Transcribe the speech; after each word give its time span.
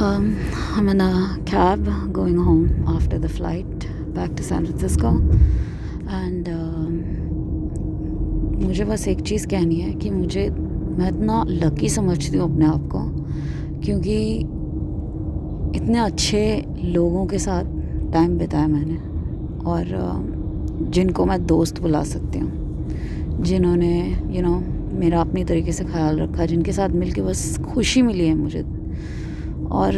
Um, 0.00 0.38
I'm 0.74 0.88
in 0.88 1.00
a 1.02 1.38
cab 1.44 1.84
going 2.10 2.38
home 2.38 2.86
after 2.88 3.18
the 3.18 3.28
flight 3.28 3.86
back 4.14 4.34
to 4.36 4.42
San 4.42 4.64
Francisco. 4.64 5.08
And 6.08 6.48
um, 6.48 6.94
मुझे 8.62 8.84
बस 8.84 9.06
एक 9.08 9.20
चीज़ 9.20 9.46
कहनी 9.48 9.80
है 9.80 9.92
कि 9.92 10.10
मुझे 10.10 10.48
मैं 10.50 11.08
इतना 11.08 11.44
लकी 11.48 11.88
समझती 11.88 12.36
हूँ 12.36 12.52
अपने 12.52 12.66
आप 12.66 12.88
को 12.94 13.02
क्योंकि 13.84 14.16
इतने 15.76 15.98
अच्छे 15.98 16.42
लोगों 16.96 17.26
के 17.26 17.38
साथ 17.38 17.64
टाइम 18.12 18.38
बिताया 18.38 18.66
मैंने 18.68 18.96
और 19.64 19.84
uh, 19.84 20.90
जिनको 20.90 21.26
मैं 21.26 21.44
दोस्त 21.46 21.80
बुला 21.80 22.02
सकती 22.16 22.38
हूँ 22.38 23.42
जिन्होंने 23.42 23.94
यू 24.08 24.32
you 24.32 24.42
नो 24.42 24.58
know, 24.58 24.94
मेरा 25.00 25.20
अपनी 25.20 25.44
तरीके 25.44 25.72
से 25.72 25.84
ख्याल 25.84 26.20
रखा 26.20 26.46
जिनके 26.46 26.72
साथ 26.72 26.88
मिलके 26.88 27.22
बस 27.22 27.58
खुशी 27.72 28.02
मिली 28.02 28.26
है 28.26 28.34
मुझे। 28.34 28.64
और 29.72 29.92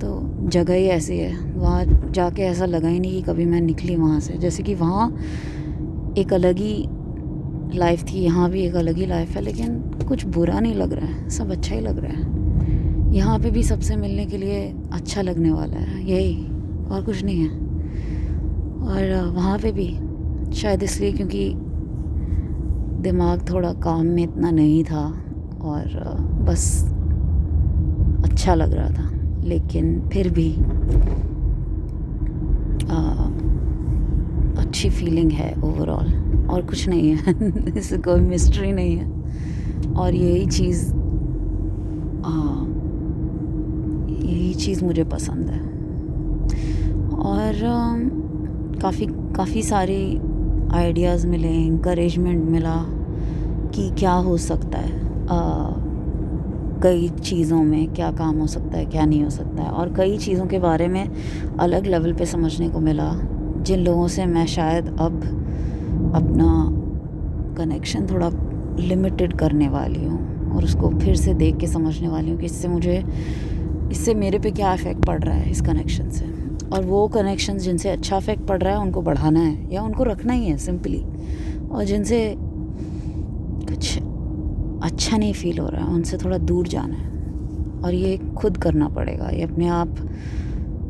तो 0.00 0.48
जगह 0.48 0.74
ही 0.74 0.86
ऐसी 0.86 1.18
है। 1.18 1.32
वहाँ 1.52 1.84
जाके 2.12 2.42
ऐसा 2.42 2.66
लगा 2.66 2.88
ही 2.88 3.00
नहीं 3.00 3.12
कि 3.12 3.22
कभी 3.22 3.44
मैं 3.44 3.60
निकली 3.60 3.96
वहाँ 3.96 4.20
से। 4.20 4.38
जैसे 4.38 4.62
कि 4.62 4.74
वहाँ 4.74 5.08
एक 6.18 6.32
अलग 6.32 6.58
ही 6.58 6.74
लाइफ 7.74 8.02
थी, 8.04 8.18
यहाँ 8.18 8.50
भी 8.50 8.62
एक 8.62 8.74
अलग 8.74 8.96
ही 8.96 9.06
लाइफ 9.06 9.36
है, 9.36 9.42
लेकिन 9.42 9.78
कुछ 10.08 10.24
बुरा 10.26 10.60
नहीं 10.60 10.74
लग 10.74 10.92
रहा 10.92 11.06
है, 11.06 11.28
सब 11.30 11.50
अच्छा 11.50 11.74
ही 11.74 11.80
लग 11.80 11.98
रहा 11.98 12.12
है। 12.12 13.14
यहाँ 13.14 13.38
पे 13.38 13.50
भी 13.50 13.62
सबसे 13.62 13.96
मिलने 13.96 14.24
के 14.26 14.38
लिए 14.38 14.60
अच्छा 14.92 15.22
लगने 15.22 15.50
वाला 15.50 15.78
है, 15.78 16.02
यही, 16.10 16.34
और 16.90 17.02
कुछ 17.02 17.22
नहीं 17.24 17.44
है। 17.44 17.60
और 18.82 19.32
वहाँ 19.34 19.58
पे 19.58 19.72
भी, 19.72 19.88
शायद 20.54 20.82
इसलिए 20.82 21.12
क्योंकि 21.12 21.52
दिमाग 23.02 23.48
थोड़ा 23.50 23.72
काम 23.72 24.06
में 24.06 24.22
इतना 24.22 24.50
नहीं 24.50 24.82
था, 24.84 25.04
और 25.62 26.16
बस 26.42 26.64
अच्छा 28.32 28.54
लग 28.54 28.72
रहा 28.72 28.88
था 28.88 29.10
लेकिन 29.44 30.08
फिर 30.12 30.28
भी 30.28 30.52
आ, 32.90 32.98
अच्छी 34.62 34.90
फीलिंग 34.90 35.32
है 35.32 35.54
ओवरऑल 35.64 36.12
और 36.50 36.62
कुछ 36.62 36.88
नहीं 36.88 37.16
है 37.16 37.34
इससे 37.76 37.98
कोई 37.98 38.20
मिस्ट्री 38.20 38.72
नहीं 38.72 38.96
है। 38.96 39.22
और 39.92 40.14
यही 40.14 40.46
चीज़ 40.46 40.94
यही 44.24 44.54
चीज़ 44.54 44.84
मुझे 44.84 45.04
पसंद 45.04 45.50
है। 45.50 45.60
और 47.14 47.52
काफ़ी 48.82 49.06
काफ़ी 49.36 49.62
सारे 49.62 50.20
आइडियाज़ 50.74 51.26
मिले 51.26 51.48
इंकरेजमेंट 51.48 52.44
मिला 52.44 52.76
कि 53.74 53.90
क्या 53.98 54.12
हो 54.12 54.36
सकता 54.36 54.78
है। 54.78 55.00
आ, 55.26 55.68
कई 56.82 57.08
चीज़ों 57.20 57.62
में 57.62 57.92
क्या 57.94 58.10
काम 58.12 58.38
हो 58.38 58.46
सकता 58.46 58.78
है, 58.78 58.84
क्या 58.86 59.04
नहीं 59.04 59.22
हो 59.24 59.30
सकता 59.30 59.62
है। 59.62 59.70
और 59.70 59.92
कई 59.94 60.18
चीज़ों 60.18 60.46
के 60.46 60.58
बारे 60.58 60.88
में 60.88 61.04
अलग 61.60 61.86
लेवल 61.86 62.12
पे 62.12 62.26
समझने 62.26 62.68
को 62.68 62.80
मिला, 62.80 63.12
जिन 63.62 63.80
लोगों 63.80 64.08
से 64.08 64.26
मैं 64.26 64.46
शायद 64.46 64.86
अब 65.00 65.22
अपना 66.14 66.52
कनेक्शन 67.56 68.06
थोड़ा 68.06 68.30
लिमिटेड 68.78 69.36
करने 69.38 69.68
वाली 69.68 70.04
हूँ 70.04 70.54
और 70.54 70.64
उसको 70.64 70.90
फिर 70.98 71.16
से 71.16 71.34
देख 71.34 71.56
के 71.56 71.66
समझने 71.66 72.08
वाली 72.08 72.30
हूँ 72.30 72.38
कि 72.38 72.46
इससे 72.46 72.68
मुझे, 72.68 73.02
इससे 73.90 74.14
मेरे 74.14 74.38
पे 74.38 74.50
क्या 74.50 74.74
इफ़ेक्ट 74.74 75.04
पड़ 75.06 75.22
रहा 75.22 75.34
है 75.34 75.50
इस 75.50 75.60
कनेक्शन 75.60 76.10
से। 76.10 76.24
और 76.68 76.84
वो 76.84 77.06
कनेक्शन 77.08 77.58
जिनसे 77.58 77.88
अच्छा 77.90 78.16
इफ़ेक्ट 78.16 78.46
पड़ 78.46 78.62
रहा 78.62 78.72
है, 78.72 78.80
उनको 78.80 79.02
बढ़ाना 79.02 79.40
है 79.40 79.74
या 79.74 79.82
उनको 79.82 80.04
रखना 80.04 80.32
ही 80.32 80.46
है 80.46 80.56
सिंपली 80.58 81.02
और 81.70 81.84
जिनसे 81.84 82.34
कुछ 83.68 83.98
अच्छा 84.82 85.16
नहीं 85.16 85.32
फील 85.32 85.58
हो 85.58 85.68
रहा 85.68 85.84
है, 85.84 85.94
उनसे 85.94 86.16
थोड़ा 86.16 86.38
दूर 86.38 86.68
जाना 86.68 86.94
है। 86.94 87.10
और 87.82 87.94
ये 87.94 88.16
खुद 88.36 88.56
करना 88.56 88.88
पड़ेगा, 88.88 89.28
ये 89.28 89.42
अपने 89.42 89.68
आप 89.68 89.96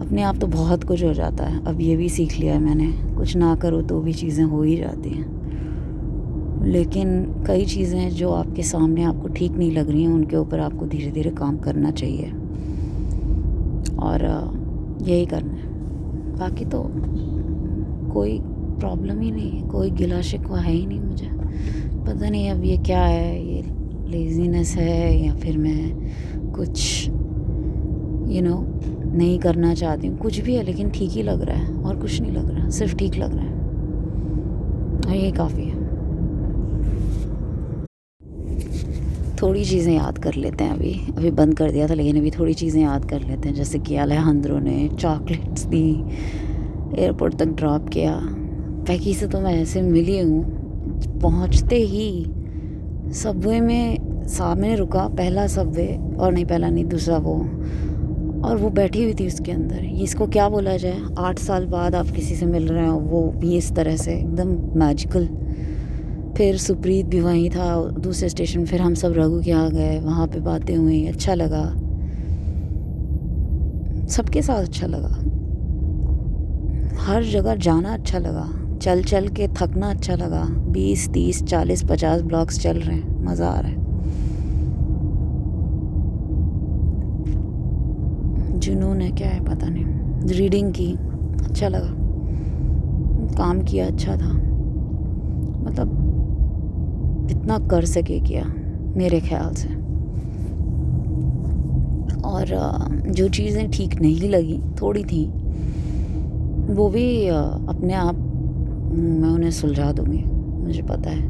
अपने 0.00 0.22
आप 0.22 0.36
तो 0.36 0.46
बहुत 0.46 0.84
कुछ 0.84 1.02
हो 1.04 1.12
जाता 1.14 1.44
है। 1.44 1.64
अब 1.66 1.80
ये 1.80 1.96
भी 1.96 2.08
सीख 2.08 2.38
लिया 2.38 2.54
है 2.54 2.60
मैंने, 2.60 2.86
कुछ 3.16 3.36
ना 3.36 3.54
करो 3.54 3.80
तो 3.82 4.00
भी 4.00 4.12
चीज़ें 4.12 4.44
हो 4.44 4.62
ही 4.62 4.76
जाती 4.76 5.10
हैं। 5.10 5.36
लेकिन 6.64 7.44
कई 7.46 7.64
चीज़ें 7.64 8.10
जो 8.10 8.30
आपके 8.30 8.62
सामने 8.62 9.02
आपको 9.02 9.28
ठीक 9.28 9.52
नहीं 9.52 9.70
लग 9.72 9.90
रही 9.90 10.02
हैं, 10.02 10.10
उनके 10.10 10.36
ऊपर 10.36 10.60
आपको 10.60 10.86
धीरे 10.86 11.10
धीरे 11.10 11.30
काम 11.30 11.56
करना 11.56 11.90
चाहिए। 11.90 12.30
और 13.98 14.24
यही 15.02 15.26
करना 15.26 15.54
है। 15.54 15.66
बाकी 16.38 16.64
तो 16.64 16.82
कोई 18.12 18.38
प्रॉब्लम 18.78 19.20
ही 19.20 19.30
नहीं 19.30 19.50
है, 19.50 19.68
कोई 19.68 19.90
गिला 19.90 20.20
शिकवा 20.20 20.58
है 20.58 20.72
ही 20.72 20.86
नहीं 20.86 21.00
मुझे। 21.00 21.30
पता 22.06 22.28
नहीं 22.28 22.50
अब 22.50 22.64
ये 22.64 22.76
क्या 22.76 23.00
है, 23.00 23.54
ये 23.54 23.62
लेज़ीनेस 24.08 24.74
है 24.76 25.26
या 25.26 25.34
फिर 25.34 25.58
मैं 25.58 26.52
कुछ 26.52 27.08
यू 27.08 28.34
you 28.34 28.42
नो 28.42 28.50
know, 28.50 29.14
नहीं 29.14 29.38
करना 29.38 29.74
चाहती 29.74 30.06
हूँ। 30.06 30.18
कुछ 30.18 30.38
भी 30.38 30.54
है 30.54 30.62
लेकिन 30.62 30.90
ठीक 30.90 31.10
ही 31.10 31.22
लग 31.22 31.42
रहा 31.42 31.56
है 31.56 31.74
और 31.74 31.96
कुछ 31.96 32.20
नहीं 32.20 32.32
लग 32.32 32.50
रहा। 32.50 32.64
है 32.64 32.70
सिर्फ़ 32.70 32.96
ठीक 32.96 33.14
लग 33.14 33.34
रहा 33.36 33.44
है। 33.44 33.56
और 35.08 35.14
ये 35.14 35.30
काफ़ी 35.32 35.64
है। 35.64 35.76
थोड़ी 39.42 39.64
चीज़ें 39.64 39.92
याद 39.94 40.18
कर 40.18 40.34
लेते 40.34 40.64
हैं 40.64 40.70
अभी। 40.70 40.92
अभी 41.16 41.30
बंद 41.30 41.56
कर 41.58 41.70
दिया 41.70 41.88
था 41.88 41.94
लेकिन 41.94 42.18
अभी 42.18 42.30
थोड़ी 42.30 42.54
चीज़ें 42.54 42.82
याद 42.82 43.04
कर 43.04 43.20
लेते 43.20 43.48
हैं। 43.48 43.54
जैसे 43.56 43.78
कि 43.78 43.96
अलहंद्रो 43.96 44.58
ने 44.58 44.88
चॉकलेट्स 44.88 45.64
दी 45.64 45.90
एयरपोर्ट 46.98 47.34
तक 47.34 47.46
ड्रॉप 47.46 47.88
किया। 47.88 48.20
पैकी 48.88 49.14
से 49.14 49.26
तो 49.28 49.40
मैं 49.40 49.54
ऐसे 49.62 49.82
मिली 49.82 50.18
हूँ 50.20 50.42
पहुँचते 51.22 51.76
ही 51.76 52.10
सबवे 53.12 53.60
में 53.60 53.98
सामने 54.28 54.74
रुका, 54.74 55.08
पहला 55.08 55.46
सबवे 55.46 56.00
और 56.18 56.32
नहीं 56.32 56.44
पहला 56.44 56.68
नहीं, 56.68 56.84
दूसरा 56.84 57.16
वो। 57.16 57.34
और 58.44 58.56
वो 58.56 58.70
बैठी 58.70 59.02
हुई 59.02 59.14
थी 59.14 59.26
उसके 59.26 59.52
अंदर। 59.52 59.84
इसको 59.84 60.26
क्या 60.26 60.48
बोला 60.48 60.76
जाए? 60.76 61.00
आठ 61.18 61.38
साल 61.38 61.66
बाद 61.66 61.94
आप 61.94 62.06
किसी 62.06 62.34
से 62.34 62.46
मिल 62.46 62.68
रहे 62.68 62.86
हो, 62.86 62.98
वो 62.98 63.32
भी 63.36 63.56
इस 63.56 63.74
तरह 63.74 63.96
से, 63.96 64.12
एकदम 64.12 64.78
मैजिकल 64.78 65.28
फिर 66.36 66.56
सुप्रीत 66.56 67.06
भी 67.06 67.20
वहीं 67.20 67.50
था, 67.50 67.90
दूसरे 67.90 68.28
स्टेशन 68.28 68.64
फिर 68.64 68.82
हम 68.82 68.94
सब 68.94 69.12
रघु 69.16 69.42
के 69.42 69.52
आ 69.52 69.68
गए, 69.68 70.00
वहाँ 70.00 70.26
पे 70.26 70.40
बातें 70.40 70.76
हुई 70.76 71.06
अच्छा 71.06 71.34
लगा। 71.34 71.64
सबके 74.06 74.42
साथ 74.42 74.56
अच्छा 74.56 74.86
लगा। 74.86 75.24
हर 77.02 77.24
जगह 77.24 77.54
जाना 77.54 77.94
अच्छा 77.94 78.18
लगा। 78.18 78.67
चल 78.88 79.02
चल 79.02 79.26
के 79.28 79.46
थकना 79.48 79.88
अच्छा 79.90 80.14
लगा। 80.14 80.44
बीस, 80.72 81.08
तीस, 81.08 81.42
चालीस, 81.42 81.82
पचास 81.84 82.20
ब्लॉक्स 82.22 82.58
चल 82.60 82.76
रहे 82.76 82.96
हैं। 82.96 83.24
मज़ा 83.24 83.48
आ 83.48 83.58
रहा 83.60 83.70
है। 83.70 83.76
जुनून 88.58 89.00
है 89.00 89.10
क्या 89.10 89.28
है? 89.28 89.44
पता 89.44 89.66
नहीं। 89.68 89.84
रीडिंग 90.28 90.72
की 90.72 90.92
अच्छा 91.44 91.68
लगा। 91.68 91.90
काम 93.36 93.60
किया 93.62 93.86
अच्छा 93.86 94.12
था। 94.12 94.32
मतलब 95.62 97.26
इतना 97.30 97.58
कर 97.58 97.84
सके 97.84 98.20
किया, 98.20 98.44
मेरे 98.96 99.20
ख्याल 99.20 99.54
से। 99.54 99.68
और 102.20 102.46
जो 103.10 103.28
चीज़ें 103.28 103.70
ठीक 103.70 104.00
नहीं 104.00 104.30
लगी, 104.30 104.58
थोड़ी 104.82 105.04
थी, 105.04 105.26
वो 106.74 106.88
भी 106.88 107.28
अपने 107.28 107.94
आप 107.94 108.24
मैं 108.90 109.28
उन्हें 109.28 109.50
सुलझा 109.50 109.92
दूँगी, 109.92 110.24
मुझे 110.64 110.82
पता 110.82 111.10
है। 111.10 111.28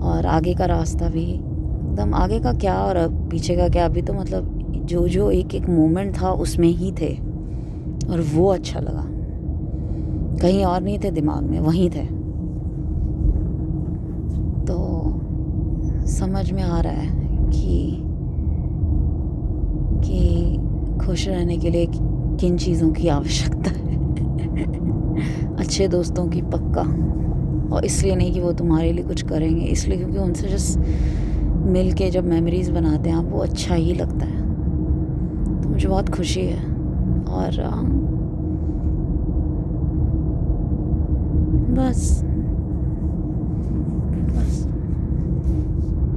और 0.00 0.26
आगे 0.26 0.54
का 0.54 0.66
रास्ता 0.66 1.08
भी 1.08 1.22
एकदम 1.22 2.14
आगे 2.14 2.40
का 2.40 2.52
क्या 2.52 2.74
और 2.74 2.96
अब 2.96 3.28
पीछे 3.30 3.56
का 3.56 3.68
क्या, 3.68 3.84
अभी 3.84 4.02
तो 4.02 4.12
मतलब 4.12 4.58
जो 4.84 5.08
जो 5.08 5.30
एक 5.30 5.54
एक 5.54 5.68
मोमेंट 5.68 6.20
था 6.20 6.30
उसमें 6.30 6.68
ही 6.68 6.92
थे। 6.92 7.32
और 8.10 8.20
वो 8.34 8.48
अच्छा 8.48 8.80
लगा। 8.80 9.04
कहीं 10.42 10.64
और 10.64 10.80
नहीं 10.80 10.98
थे 10.98 11.10
दिमाग 11.10 11.42
में, 11.42 11.60
वहीं 11.60 11.90
थे। 11.90 12.06
तो 14.66 14.76
समझ 16.06 16.52
में 16.52 16.62
आ 16.62 16.80
रहा 16.80 16.92
है 16.92 17.10
कि 17.50 17.98
कि 20.04 20.58
खुश 21.06 21.28
रहने 21.28 21.56
के 21.56 21.70
लिए 21.70 21.86
किन 22.40 22.56
चीज़ों 22.56 22.92
की 22.92 23.08
आवश्यकता 23.08 23.70
है। 23.70 23.82
अच्छे 25.62 25.88
दोस्तों 25.88 26.26
की 26.28 26.42
पक्का। 26.42 26.82
और 27.76 27.84
इसलिए 27.84 28.14
नहीं 28.16 28.32
कि 28.32 28.40
वो 28.40 28.52
तुम्हारे 28.52 28.92
लिए 28.92 29.04
कुछ 29.04 29.22
करेंगे, 29.22 29.64
इसलिए 29.64 29.98
क्योंकि 29.98 30.18
उनसे 30.18 30.48
जस्ट 30.48 30.78
मिल 31.66 31.92
के 31.92 32.10
जब 32.10 32.24
मेमोरीज़ 32.24 32.72
बनाते 32.72 33.10
हैं 33.10 33.16
वो 33.16 33.38
अच्छा 33.38 33.74
ही 33.74 33.92
लगता 33.94 34.26
है। 34.26 34.40
तो 35.62 35.68
मुझे 35.68 35.88
बहुत 35.88 36.08
खुशी 36.08 36.40
है। 36.40 36.64
और 37.28 37.60
बस। 41.72 42.31